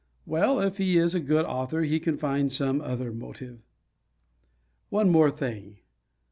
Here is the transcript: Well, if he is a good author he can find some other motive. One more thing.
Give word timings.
Well, 0.25 0.59
if 0.59 0.79
he 0.79 0.97
is 0.97 1.13
a 1.13 1.19
good 1.19 1.45
author 1.45 1.83
he 1.83 1.99
can 1.99 2.17
find 2.17 2.51
some 2.51 2.81
other 2.81 3.11
motive. 3.13 3.59
One 4.89 5.11
more 5.11 5.29
thing. 5.29 5.77